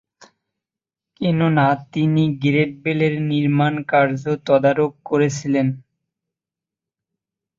কেননা, 1.21 1.65
তিনি 1.93 2.23
গ্রেট 2.41 2.71
বেলের 2.83 3.13
নির্মাণ 3.31 3.73
কার্য 3.91 4.23
তদারক 4.47 4.91
করেছিলেন। 5.05 5.67